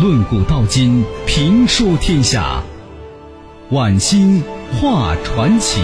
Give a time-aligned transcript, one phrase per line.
[0.00, 2.62] 论古道今，评说天下。
[3.70, 4.40] 晚星
[4.80, 5.80] 画传奇。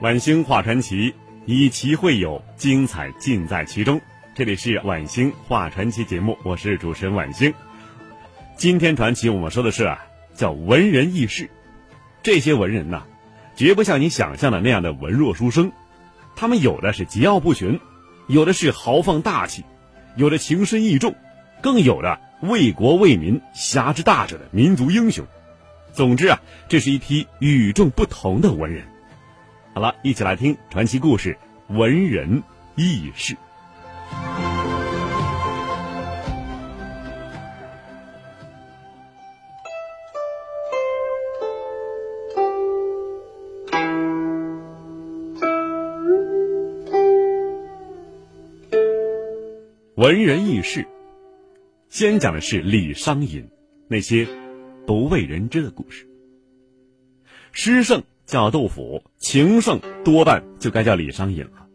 [0.00, 1.14] 晚星画传奇，
[1.46, 4.00] 以奇会友，精彩尽在其中。
[4.40, 7.52] 这里是晚星画传奇节目，我是主持人晚星。
[8.56, 11.50] 今天传奇我们说的是啊，叫文人异士。
[12.22, 13.02] 这些文人呐，
[13.54, 15.72] 绝不像你想象的那样的文弱书生，
[16.36, 17.80] 他们有的是桀骜不驯，
[18.28, 19.62] 有的是豪放大气，
[20.16, 21.14] 有的情深义重，
[21.60, 25.26] 更有的为国为民侠之大者的民族英雄。
[25.92, 28.86] 总之啊，这是一批与众不同的文人。
[29.74, 31.36] 好了，一起来听传奇故事
[31.76, 32.42] 《文人
[32.74, 33.34] 异士》。
[50.00, 50.86] 文人异士，
[51.90, 53.50] 先讲的是李商隐
[53.86, 54.26] 那些
[54.86, 56.08] 不为人知的故事。
[57.52, 58.02] 诗圣。
[58.24, 61.66] 叫杜甫，情圣多半就该叫李商隐了。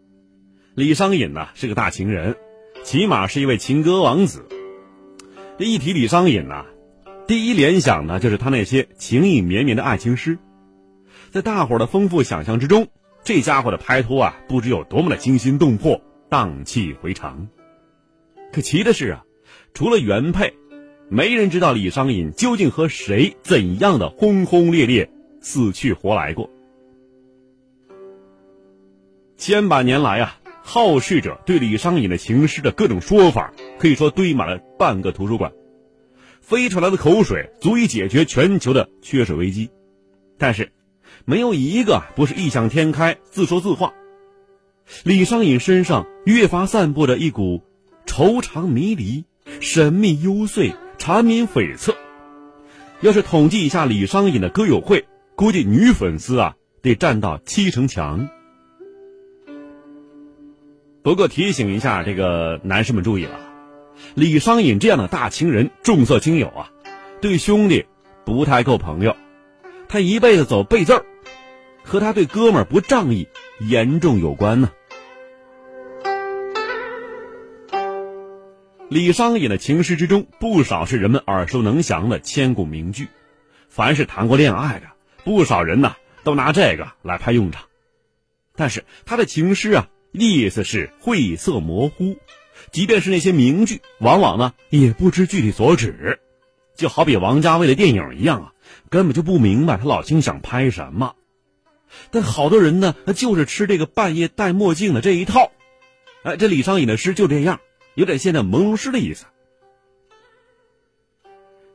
[0.73, 2.35] 李商隐呢是个大情人，
[2.83, 4.47] 起码是一位情歌王子。
[5.59, 6.65] 这一提李商隐呢，
[7.27, 10.39] 第一联想呢就是他那些情意绵绵的爱情诗。
[11.29, 12.87] 在大伙的丰富想象之中，
[13.23, 17.49] 这家伙的拍拖啊，不知有多么的惊心动魄、荡气回肠。
[18.55, 19.25] 可奇的是啊，
[19.73, 20.53] 除了原配，
[21.09, 25.11] 没人知道李商隐究竟和谁怎样的轰轰烈烈。
[25.41, 26.49] 死去活来过，
[29.35, 35.51] 千百年来啊，好事者对李商隐的情诗的各种说法，可以说堆满了半个图书馆。
[36.39, 39.69] 飞出来的口水足以解决全球的缺水危机，
[40.37, 40.71] 但是
[41.25, 43.93] 没有一个不是异想天开、自说自话。
[45.03, 47.61] 李商隐身上越发散布着一股
[48.05, 49.25] 愁肠迷离、
[49.59, 51.93] 神秘幽邃、缠绵悱恻。
[53.01, 55.05] 要是统计一下李商隐的歌友会，
[55.35, 58.29] 估计女粉丝啊得占到七成强。
[61.03, 63.39] 不过提醒一下这个男士们注意了，
[64.15, 66.71] 李商隐这样的大情人、重色轻友啊，
[67.21, 67.85] 对兄弟
[68.25, 69.15] 不太够朋友，
[69.87, 71.05] 他一辈子走背字儿，
[71.83, 73.27] 和他对哥们儿不仗义
[73.59, 74.71] 严重有关呢。
[78.95, 83.09] 李商隐的情诗之中，不少是人们耳熟能详的千古名句，
[83.67, 84.87] 凡是谈过恋爱的。
[85.25, 87.63] 不少人呐都拿这个来派用场，
[88.55, 92.15] 但是他的情诗啊意思是晦涩模糊，
[92.71, 96.21] 即便是那些名句，往往呢也不知具体所指，
[96.77, 98.53] 就好比王家卫的电影一样啊，
[98.89, 101.15] 根本就不明白他老兄想拍什么。
[102.11, 105.51] 但好多人呢就是吃这个半夜戴墨镜的这一套，
[106.23, 107.59] 哎，这李商隐的诗就这样，
[107.95, 109.25] 有点现在朦胧诗的意思。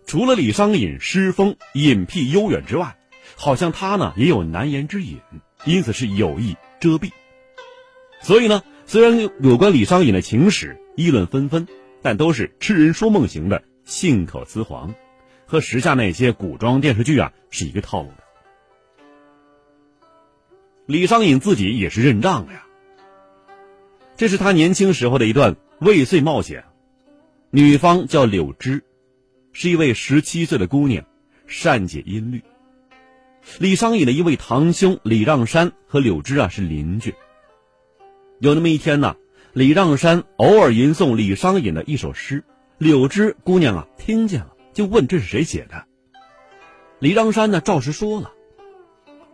[0.07, 2.99] 除了李商隐诗风隐僻悠远之外，
[3.37, 5.21] 好像他呢也有难言之隐，
[5.65, 7.11] 因此是有意遮蔽。
[8.21, 11.69] 所以呢，虽然有关李商隐的情史议论纷纷，
[12.03, 14.95] 但都是痴人说梦型的信口雌黄，
[15.47, 18.25] 和时下那些古装电视剧啊是一个套路的。
[20.87, 22.67] 李商隐自己也是认账的呀。
[24.21, 26.65] 这是他年轻时候的一段未遂冒险，
[27.51, 28.85] 女方叫柳枝，
[29.51, 31.07] 是一位十七岁的姑娘，
[31.47, 32.43] 善解音律。
[33.57, 37.15] 李商隐的一位堂兄李让山和柳枝啊是邻居。
[38.41, 39.17] 有那么一天呢，
[39.55, 42.45] 李让山偶尔吟诵李商隐的一首诗，
[42.77, 45.87] 柳枝姑娘啊听见了，就问这是谁写的。
[46.99, 48.33] 李让山呢照实说了，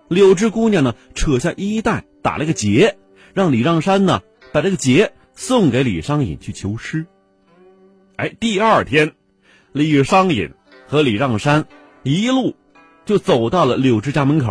[0.07, 2.97] 柳枝姑娘呢扯下衣带打了个结，
[3.35, 4.23] 让李让山呢
[4.57, 7.05] 把这个结送给李商隐去求诗。
[8.17, 9.13] 哎，第二天，
[9.73, 10.51] 李商隐
[10.87, 11.67] 和李让山
[12.05, 12.57] 一路。
[13.05, 14.51] 就走到了柳枝家门口，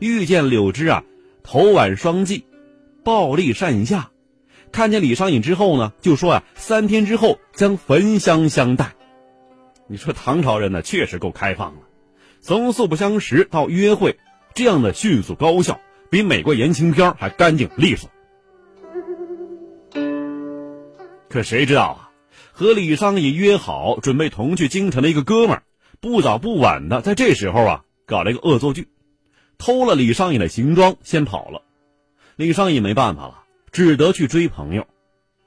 [0.00, 1.02] 遇见柳枝啊，
[1.42, 2.44] 头挽双髻，
[3.02, 4.10] 抱立扇下，
[4.70, 8.92] 看见李商隐之后呢，就说啊，三天之后将焚香相待。
[9.88, 11.80] 你说唐朝人呢，确实够开放的，
[12.42, 14.18] 从素不相识到约会，
[14.54, 15.80] 这样的迅速高效，
[16.10, 18.10] 比美国言情片还干净利索。
[21.36, 22.10] 可谁知道啊，
[22.50, 25.64] 和李商隐约好准备同去京城的一个哥们儿。
[26.00, 28.88] 不早不晚的，在这时候啊，搞了一个恶作剧，
[29.58, 31.60] 偷了李商隐的行装，先跑了。
[32.36, 34.86] 李商隐没办法了，只得去追朋友。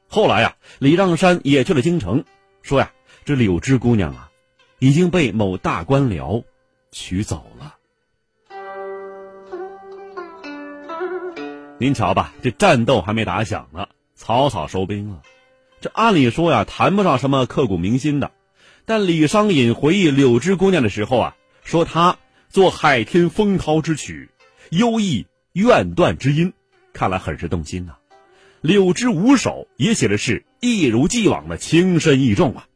[0.08, 2.24] 后来呀，李让山也去了京城，
[2.62, 2.92] 说呀，
[3.26, 4.30] 这柳枝姑娘啊，
[4.78, 6.44] 已经被某大官僚
[6.92, 7.78] 娶走了。
[11.80, 15.24] 您瞧吧，这战斗还没打响呢，草草收兵了。
[15.82, 18.32] 这按理说呀，谈不上什么刻骨铭心的。
[18.86, 22.18] 但李商隐回忆柳枝姑娘的时候啊，说她
[22.50, 24.30] 作海天风涛之曲，
[24.72, 26.54] 忧意怨断之音，
[26.92, 27.96] 看来很是动心呐。
[28.62, 32.68] 柳枝五首也写的是一如既往的情深意重啊。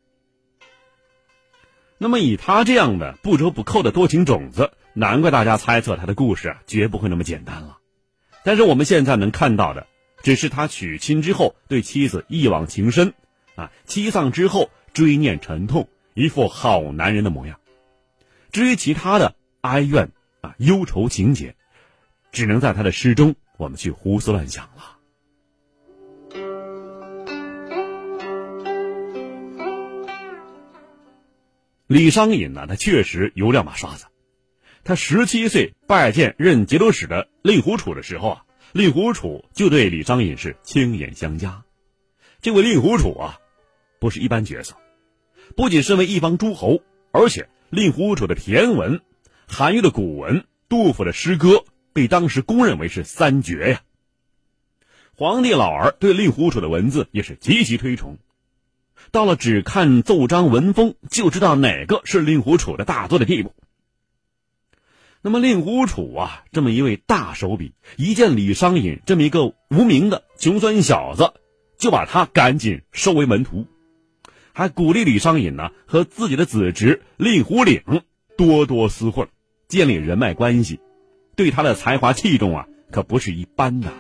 [1.98, 7.80] 那么以他这样的不折不扣的多情种子，难怪大家猜测他的故事啊绝不会那么简单了。
[8.46, 9.88] 但是我们现在能看到的，
[10.24, 13.14] 只是他娶亲之后对妻子一往情深，
[13.56, 15.88] 啊，妻丧之后追念沉痛。
[16.16, 17.60] 一副好男人的模样，
[18.52, 20.12] 至于其他的哀怨
[20.42, 21.56] 啊、忧愁情节，
[22.32, 24.98] 只能在他的诗中我们去胡思乱想了。
[31.88, 34.06] 李商隐呢，他确实有两把刷子。
[34.84, 41.64] 他十七岁拜见任节度使的令狐楚的时候啊，令狐楚就对李商隐是亲眼相加。
[42.42, 43.38] 这位令狐楚啊，
[44.00, 44.76] 不是一般角色。
[45.56, 46.82] 不仅身为一方诸侯，
[47.12, 49.02] 而且令狐楚的骈文、
[49.48, 53.82] 韩愈的古文、杜甫的诗歌，被当时公认为是三绝呀。
[55.16, 58.18] 皇帝老儿对令狐楚的文字也是极其推崇，
[59.12, 63.54] 到了只看奏章文风就知道哪个是令狐楚的大作的地步。
[65.26, 71.32] 那么令狐楚啊，这么一位大手笔，一见李商隐这么一个无名的穷酸小子，
[71.78, 73.66] 就把他赶紧收为门徒。
[74.52, 77.82] 还鼓励李商隐呢和自己的子侄令狐岭
[78.38, 79.30] 多多厮混，
[79.70, 80.82] 建立人脉关系，
[81.38, 83.94] 对他的才华器重啊可不是一般的。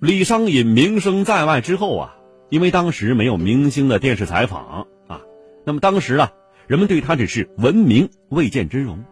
[0.00, 2.16] 李商隐名声在外之后啊，
[2.50, 5.22] 因为当时没有明星的电视采访啊，
[5.64, 6.32] 那么当时啊，
[6.66, 9.04] 人们对他只是闻名未见真容。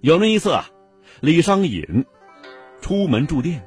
[0.00, 0.68] 有那一次啊。
[1.20, 2.04] 李商隐
[2.82, 3.66] 出门住店，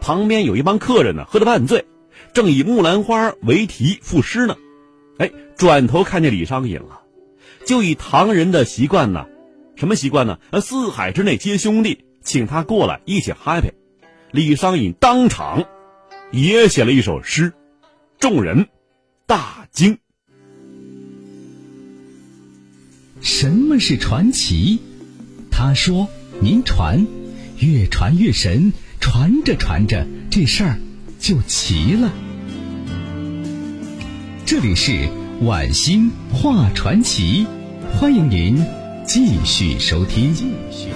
[0.00, 1.84] 旁边有一帮客人呢，喝得半醉，
[2.32, 4.56] 正以木兰花为题赋诗呢。
[5.18, 7.02] 哎，转头看见李商隐了，
[7.64, 9.26] 就以唐人的习惯呢，
[9.76, 10.40] 什么习惯呢？
[10.50, 13.70] 呃，四海之内皆兄弟，请他过来一起 happy。
[14.32, 15.64] 李商隐当场
[16.32, 17.52] 也写了一首诗，
[18.22, 18.68] 众人
[19.26, 19.98] 大惊。
[23.20, 24.78] 什么是传奇？
[25.50, 26.08] 他说。
[26.40, 27.04] 您传，
[27.58, 30.78] 越传越神，传着传着，这事儿
[31.18, 32.12] 就齐了。
[34.46, 35.08] 这里是
[35.40, 37.44] 晚星画传奇，
[37.92, 38.64] 欢迎您
[39.04, 40.32] 继续收听。
[40.32, 40.90] 继续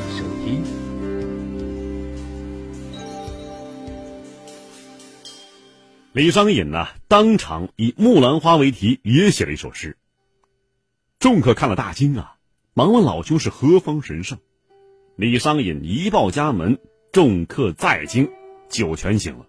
[6.17, 9.99] 李商隐呢，当场以木兰花为题，也写了一首诗。
[11.19, 12.37] 众客看了大惊啊，
[12.73, 14.39] 忙问老兄是何方神圣。
[15.17, 16.79] 李商隐一报家门，
[17.13, 18.31] 众客再惊，
[18.71, 19.47] 酒全醒了。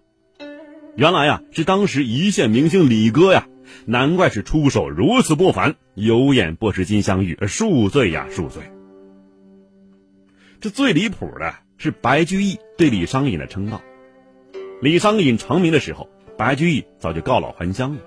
[0.94, 3.48] 原来呀，是当时一线明星李哥呀，
[3.86, 8.62] 难怪是出手如此不凡，有眼不识金镶玉，恕罪呀恕罪。
[10.60, 13.80] 这最离谱的是白居易对李商隐的称道。
[14.82, 18.00] 李商隐成名的时候，白居易早就告老还乡了，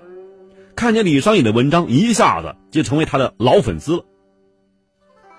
[0.74, 4.04] 看见李商隐的文章，一下子就成为他的老粉丝了。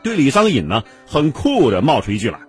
[0.04, 2.42] 对李商隐呢，很酷的冒出一句来：“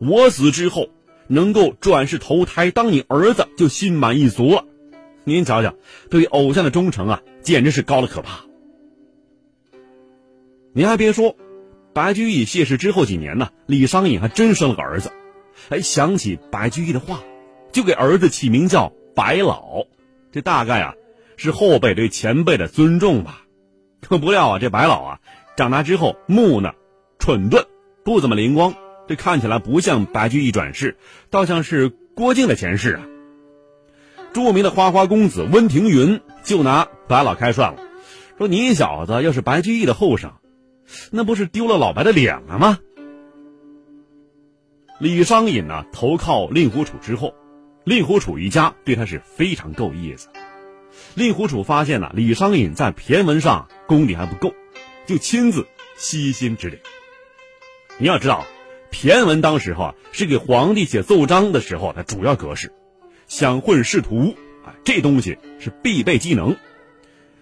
[0.00, 0.88] 我死之后
[1.26, 4.64] 能够转世投胎当你儿子，就心满意足了。”
[5.24, 5.74] 您瞧瞧，
[6.08, 8.40] 对偶像的忠诚啊，简直是高的可怕。
[10.72, 11.36] 您还别说，
[11.92, 15.12] 白居易谢世之后几年呢，李商隐还真生了个儿子。
[15.68, 17.20] 哎，想起白居易的话，
[17.70, 19.84] 就给儿子起名叫白老，
[20.32, 20.94] 这大概啊
[21.36, 23.42] 是后辈对前辈的尊重吧。
[24.00, 25.20] 可不料啊，这白老啊
[25.56, 26.74] 长大之后木讷。
[27.16, 27.64] 蠢钝，
[28.04, 28.74] 不怎么灵光，
[29.08, 30.98] 这看起来不像白居易转世，
[31.30, 33.02] 倒像是郭靖的前世啊。
[34.34, 37.80] 著名的花花公子温庭筠就拿白老开涮了，
[38.36, 40.32] 说：“你小子要是白居易的后生，
[41.12, 42.78] 那不是丢了老白的脸了吗？”
[45.00, 47.32] 李商隐呢，投靠令狐楚之后，
[47.84, 50.28] 令狐楚一家对他是非常够意思。
[51.14, 54.54] 令狐楚发现呢，李商隐在骈文上功底还不够，
[55.06, 56.80] 就亲自悉心指点。
[57.98, 58.46] 你要知道，
[58.90, 62.72] 骈文当时候啊是给皇帝写奏章的时候的主要格式，
[63.26, 66.56] 想混仕途啊，这东西是必备技能，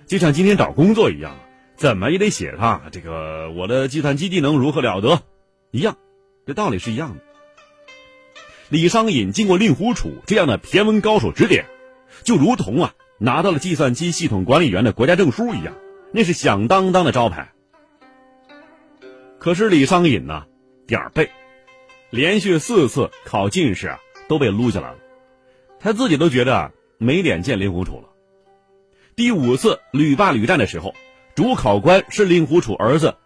[0.07, 1.37] 就像今天找工作一样，
[1.77, 5.23] 怎么也得写上这个我的计算机技能如何了得
[5.71, 5.97] 一样，
[6.47, 7.32] 这道理是一样的。
[8.73, 11.67] 李商隐经过令狐楚这样的天文高手指点，
[12.25, 15.75] 就如同啊拿到了计算机系统管理员的国家证书一样，
[16.11, 17.53] 那是响当当的招牌。
[19.39, 20.47] 可是李商隐呢，
[20.87, 21.29] 点儿背，
[22.09, 24.97] 连续四次考进士啊都被撸下来了，
[25.79, 28.09] 他自己都觉得没脸见令狐楚了。
[29.15, 30.95] 第五次屡败屡战的时候，
[31.35, 33.17] 主考官是令狐楚儿子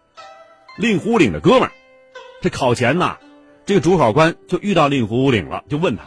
[0.75, 1.71] 令狐岭的哥们儿。
[2.41, 3.17] 这考前呐，
[3.67, 6.03] 这个主考官就遇到令狐岭了，就问他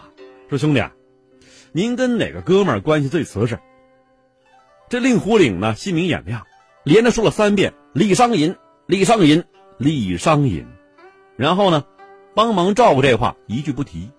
[0.48, 0.82] 说：“兄弟，
[1.72, 3.58] 您跟哪个哥们儿关系最瓷实？”
[4.88, 6.46] 这令狐岭呢，心明眼亮，
[6.84, 9.44] 连着说了三遍：“李商隐，李商隐，
[9.76, 10.64] 李商隐。”
[11.36, 11.84] 然后呢，
[12.34, 14.10] 帮忙照顾这话一句不提。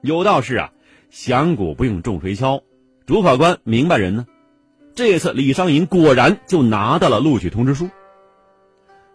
[0.00, 0.70] 有道是啊，
[1.10, 2.62] 响鼓不用重锤敲，
[3.06, 4.24] 主考官明白人呢。
[4.94, 7.90] 这次李商隐果然就拿到了录取通知书。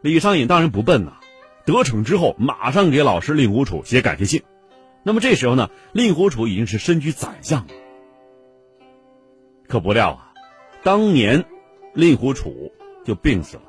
[0.02, 1.14] 李商隐当然不笨呐，
[1.66, 4.44] 得逞之后马上给老师令狐楚写感谢信。
[5.04, 7.74] 那么这时候呢，令狐楚已经是身居宰相了。
[9.68, 10.34] 可不料啊，
[10.84, 11.46] 当年
[11.94, 12.72] 令狐楚
[13.06, 13.64] 就病死了。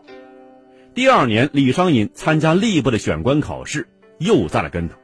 [0.94, 4.96] 第二年，李商隐参加吏部的选官考试，又栽了跟头。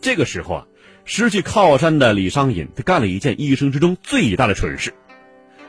[0.00, 0.66] 这个时候啊，
[1.04, 4.94] 失去靠山的李商隐，他干了一件一生之中最大的蠢事。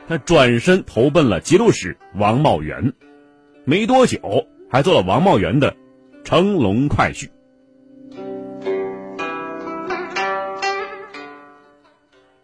[0.06, 2.92] 他转身投奔了节度使王茂元，
[3.64, 5.74] 没多久还做了王茂元的
[6.26, 7.30] 乘龙快婿。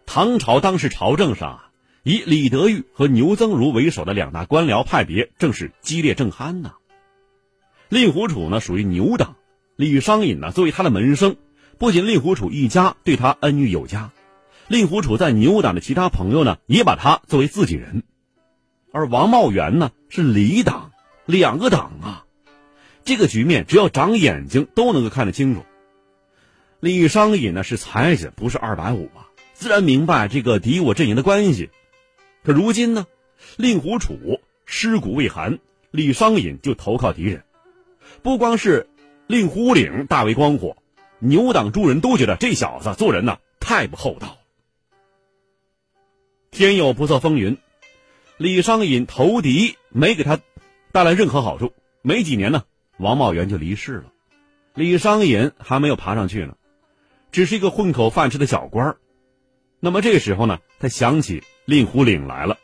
[0.05, 1.69] 唐朝当时朝政上啊，
[2.03, 6.75] 以李德裕和牛增儒为首的两大官僚派别正是激烈正酣呐。
[7.89, 9.35] 令狐楚呢属于牛党，
[9.75, 11.35] 李商隐呢作为他的门生，
[11.77, 14.11] 不仅令狐楚一家对他恩遇有加。
[14.69, 18.03] 令狐楚在牛党的其他朋友呢，也把他作为自己人，
[18.93, 20.91] 而王茂元呢是李党，
[21.25, 22.25] 两个党啊，
[23.03, 25.63] 这个局面只要长眼睛都能够看得清楚。
[26.79, 31.69] 李商隐呢是才子，不是二百五啊，自然明白这个敌我阵营的关系。
[32.43, 33.07] 可如今呢，
[33.57, 35.59] 令狐楚尸骨未寒，
[35.91, 37.43] 李商隐就投靠敌人，
[38.21, 38.89] 不光是
[39.27, 40.75] 令狐岭大为光火，
[41.19, 44.37] 牛党诸人都觉得这小子做人呢太不厚道。
[46.51, 47.57] 天有不测风云，
[48.37, 50.39] 李商隐投敌没给他
[50.91, 51.73] 带来任何好处。
[52.01, 52.65] 没几年呢，
[52.97, 54.11] 王茂元就离世了，
[54.75, 56.55] 李商隐还没有爬上去呢，
[57.31, 58.97] 只是一个混口饭吃的小官儿。
[59.79, 62.57] 那么这个时候呢，他想起令狐岭来了，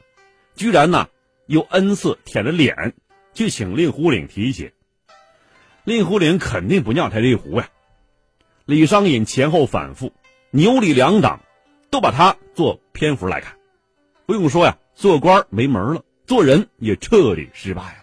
[0.55, 1.09] 居然呢
[1.47, 2.93] 又恩赐舔着脸
[3.33, 4.73] 去请令狐岭提携。
[5.83, 7.69] 令狐岭肯定不尿他这一壶呀。
[8.65, 10.13] 李商隐前后反复，
[10.51, 11.41] 牛李两党
[11.89, 13.57] 都把他做篇幅来看。
[14.27, 17.98] 不用说呀，做官没门了，做人也彻底失败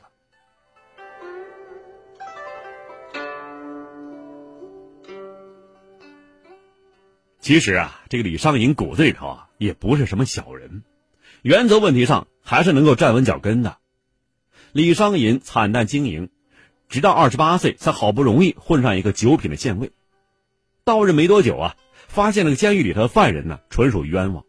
[7.46, 10.82] 其实啊，这个李商隐骨子里头啊，也不是什么小人，
[11.42, 13.76] 原则问题上还是能够站稳脚跟的。
[14.72, 16.28] 李商隐惨淡经营，
[16.88, 19.92] 直到二十八岁才好不容易混上一个九品的县尉。
[20.82, 21.76] 到任没多久啊，
[22.08, 24.44] 发现那个监狱里头的犯人呢，纯属冤枉。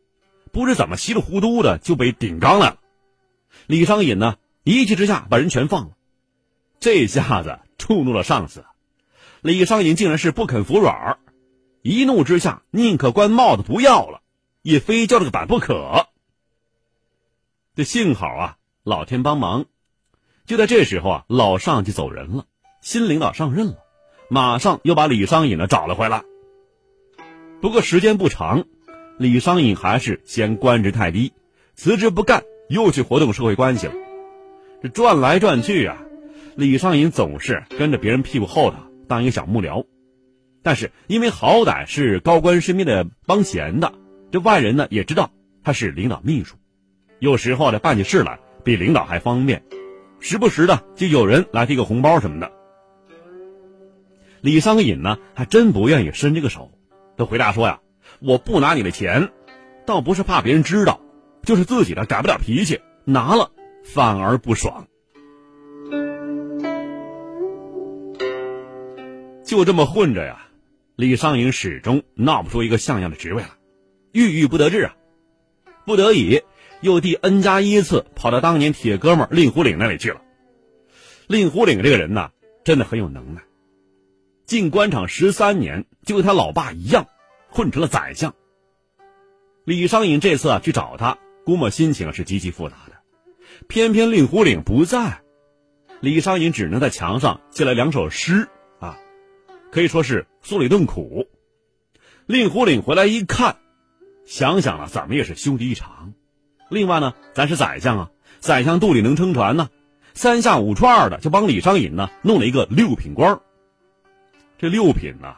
[0.51, 2.80] 不知怎么稀里糊涂的就被顶缸来了，
[3.68, 5.92] 李商隐呢一气之下把人全放了，
[6.80, 8.66] 这下子触怒了上司，
[9.42, 11.20] 李商隐竟然是不肯服软
[11.88, 14.20] 一怒之下宁可官帽子不要了，
[14.62, 16.08] 也非交这个板不可。
[17.77, 19.67] 这幸好啊，老天帮忙，
[20.46, 22.46] 就在这时候啊，老上级走人了，
[22.82, 23.77] 新领导上任了，
[24.29, 26.24] 马上又把李商隐呢找了回来。
[27.62, 28.65] 不过时间不长。
[29.17, 31.32] 李商隐还是嫌官职太低，
[31.74, 33.94] 辞职不干，又去活动社会关系了。
[34.84, 35.98] 这转来转去啊，
[36.58, 38.77] 李商隐总是跟着别人屁股后头
[39.08, 39.86] 当一个小幕僚。
[40.68, 43.94] 但是因为好歹是高官身边的帮闲的，
[44.34, 45.32] 这外人呢也知道
[45.64, 46.58] 他是领导秘书，
[47.20, 49.64] 有时候呢办起事来比领导还方便，
[50.20, 52.52] 时不时的就有人来递个红包什么的。
[54.42, 56.74] 李商隐呢还真不愿意伸这个手，
[57.16, 57.80] 他回答说呀。
[58.20, 59.30] 我不拿你的钱，
[59.86, 61.00] 倒不是怕别人知道，
[61.44, 63.52] 就是自己的改不了脾气，拿了
[63.86, 64.86] 反而不爽。
[69.46, 70.47] 就这么混着呀，
[70.98, 73.50] 李商隐始终闹不出一个像样的职位来，
[74.13, 74.96] 郁郁不得志啊。
[75.86, 76.42] 不得已，
[76.82, 80.22] 又第 N 加一次跑到当年铁哥们令狐岭那里去了。
[81.27, 82.32] 令狐岭这个人呢，
[82.63, 83.44] 真的很有能耐，
[84.48, 87.06] 进官场十三年，就跟他老爸一样。
[87.50, 88.34] 混成了宰相。
[89.66, 92.94] 李商隐这次啊去找他，估摸心情是极其复杂的。
[93.68, 95.22] 偏偏令狐岭不在，
[96.01, 98.50] 李商隐只能在墙上写了两首诗
[98.80, 98.98] 啊，
[99.72, 101.27] 可以说是做了一顿苦。
[102.25, 103.58] 令狐岭回来一看，
[104.25, 106.13] 想想了，怎么也是兄弟一场。
[106.70, 109.70] 另外呢，咱是宰相啊，宰相肚里能撑船呢，
[110.13, 113.42] 三下五除二的就帮李商隐呢弄了一个六品官
[114.58, 115.36] 这六品呢，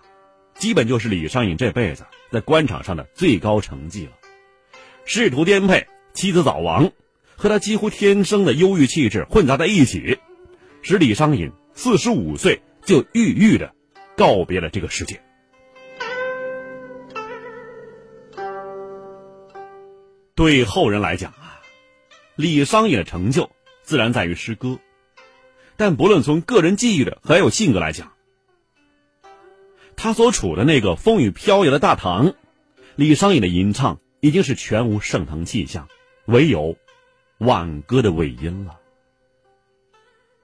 [0.53, 4.11] 基本就是李商隐这辈子在官场上的最高成绩了。
[5.05, 6.91] 仕途颠沛，妻子早亡，
[7.35, 10.19] 和他几乎天生的忧郁气质混杂在一起，
[10.83, 13.73] 使李商隐四十五岁就郁郁的
[14.19, 15.21] 告别了这个世界。
[20.35, 21.61] 对后人来讲啊，
[22.35, 23.49] 李商隐的成就
[23.81, 24.77] 自然在于诗歌，
[25.77, 28.11] 但不论从个人际遇的还有性格来讲，
[29.95, 32.33] 他所处的那个风雨飘摇的大唐，
[32.97, 35.87] 李商隐的吟唱已经是全无盛唐气象，
[36.25, 36.75] 唯有
[37.37, 38.81] 挽歌的尾音了。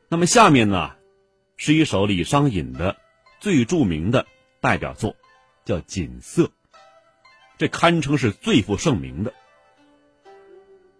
[0.08, 0.96] 那么下面呢，
[1.58, 2.96] 是一首李商隐的
[3.45, 4.25] 最著名的
[4.59, 5.15] 代表作，
[5.65, 6.45] 叫《锦瑟》，
[7.59, 9.35] 这堪称是最负盛名的。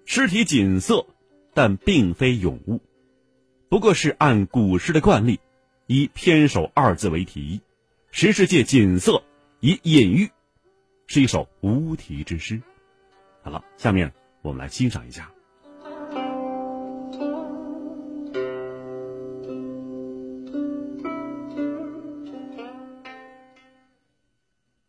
[0.06, 1.08] 诗题锦瑟，
[1.56, 2.84] 但并非咏物，
[3.68, 5.40] 不过是按古诗的惯例，
[5.88, 7.62] 以偏首二字为题，
[8.12, 9.24] 实是借锦瑟
[9.60, 10.30] 以隐喻，
[11.08, 12.62] 是一首无题之诗。
[13.42, 15.32] 好了，下面我们来欣赏一下《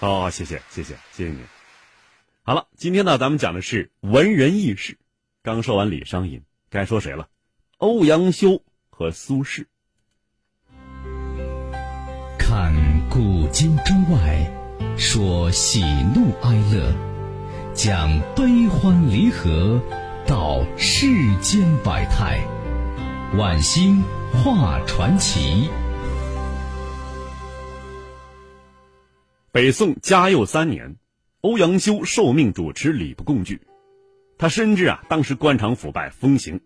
[0.00, 1.40] 哦，谢谢，谢谢，谢谢您。
[2.42, 4.98] 好了，今天呢，咱们讲的是文人轶事。
[5.42, 7.28] 刚说完李商隐，该说谁了？
[7.76, 9.66] 欧阳修和苏轼。
[12.38, 12.74] 看
[13.10, 14.50] 古今中外，
[14.96, 15.82] 说喜
[16.14, 16.94] 怒哀乐，
[17.74, 19.80] 讲悲欢离合，
[20.26, 21.06] 道世
[21.40, 22.40] 间百态，
[23.36, 25.70] 晚星画传奇。
[29.52, 30.94] 北宋嘉佑三年，
[31.40, 33.60] 欧阳修受命主持礼部贡剧。
[34.38, 36.60] 他深知啊，当时官场腐败风行，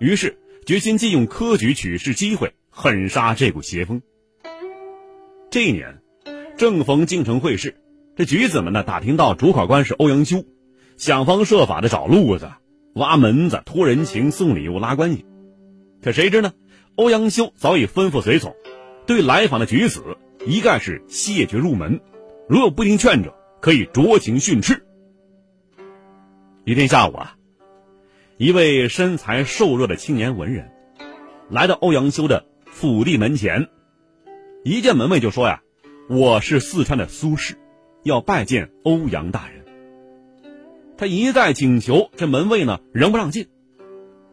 [0.00, 4.02] 于是决心借用科举取士机会，狠杀这股邪风。
[5.48, 6.02] 这一年，
[6.56, 7.76] 正逢京城会试，
[8.16, 10.44] 这举子们呢打听到主考官是欧阳修，
[10.96, 12.50] 想方设法的找路子、
[12.96, 15.24] 挖门子、托人情、送礼物、拉关系。
[16.02, 16.52] 可谁知呢，
[16.96, 18.56] 欧阳修早已吩咐随从，
[19.06, 20.02] 对来访的举子
[20.44, 22.00] 一概是谢绝入门。
[22.46, 24.84] 如有不听劝者，可以酌情训斥。
[26.64, 27.36] 一天下午啊，
[28.36, 30.70] 一位身材瘦弱的青年文人，
[31.48, 33.70] 来到欧阳修的府邸门前，
[34.62, 35.62] 一见门卫就说：“呀，
[36.10, 37.54] 我是四川的苏轼，
[38.02, 39.64] 要拜见欧阳大人。”
[40.98, 43.48] 他一再请求，这门卫呢仍不让进。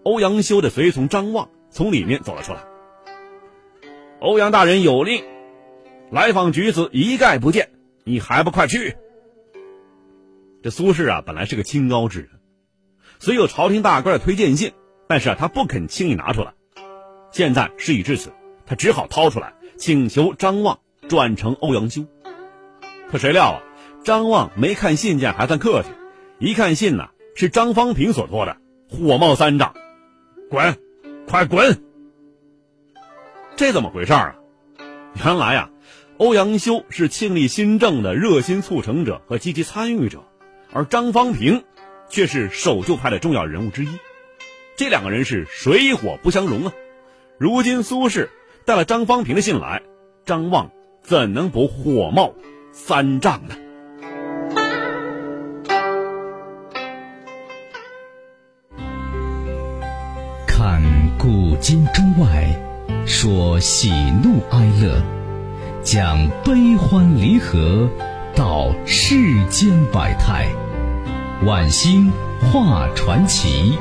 [0.04, 2.60] 欧阳修的随从张望从里面走了出来。
[4.20, 5.24] 欧阳大人有令，
[6.12, 7.70] 来访举子一概不见。
[8.04, 8.98] 你还不快去！
[10.64, 12.30] 这苏轼啊，本来是个清高之人，
[13.20, 14.74] 虽有朝廷大官的推荐信，
[15.08, 16.54] 但是啊，他不肯轻易拿出来。
[17.32, 18.32] 现在事已至此，
[18.66, 22.06] 他只好掏出来，请求张望转呈欧阳修。
[23.10, 23.62] 可谁料啊，
[24.04, 25.90] 张望没看信件还算客气，
[26.40, 28.58] 一看信呢是张方平所托的，
[28.90, 29.76] 火冒三丈
[30.50, 30.78] ：“滚，
[31.28, 31.84] 快滚！”
[33.58, 34.36] 这怎么回事啊？
[35.24, 35.70] 原来呀。
[36.22, 40.24] 欧阳修是庆历新政的热心促成者和积极参与者，
[40.72, 41.64] 而张方平
[42.12, 43.88] 却是守旧派的重要人物之一。
[44.78, 46.74] 这两个人是水火不相容啊！
[47.40, 48.28] 如今苏轼
[48.66, 49.82] 带了张方平的信来，
[50.24, 50.70] 张望
[51.02, 52.36] 怎能不火冒
[52.72, 53.56] 三丈呢？
[60.46, 60.84] 看
[61.18, 63.90] 古今中外，说喜
[64.24, 65.04] 怒哀乐。
[65.84, 67.90] 讲悲欢离合，
[68.36, 70.48] 道世间百态，
[71.44, 73.80] 晚星画传奇。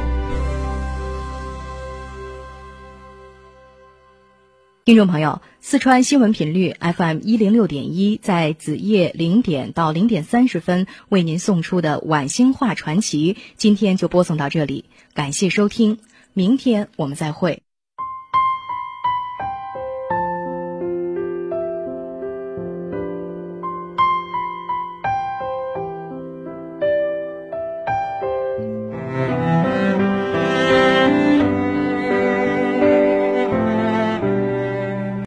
[4.86, 15.98] 听众朋友，四川新闻频率 FM 一零六点一，在子夜零点到零点三十分为您送出的晚星画传奇，今天就播送到这里，感谢收听，
[16.32, 17.62] 明天我们再会。